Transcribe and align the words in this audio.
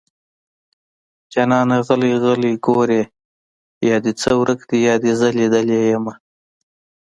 جانانه 1.31 1.77
غلی 1.87 2.11
غلی 2.23 2.53
ګورې 2.65 3.01
يا 3.87 3.97
دې 4.03 4.11
څه 4.21 4.29
ورک 4.39 4.59
دي 4.69 4.77
يا 4.87 4.95
دې 5.03 5.11
زه 5.19 5.27
ليدلې 5.37 5.79
يمه 5.93 6.13